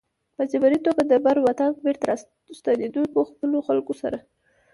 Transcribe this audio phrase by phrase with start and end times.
[0.35, 2.11] په جبري توګه د بر وطن بېرته
[2.57, 4.17] ستنېدونکو خپلو خلکو سره.